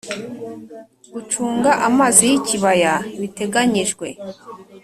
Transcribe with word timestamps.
Gucunga 1.13 1.71
amazi 1.87 2.23
y 2.31 2.33
ikibaya 2.39 2.93
biteganyijwe 3.19 4.07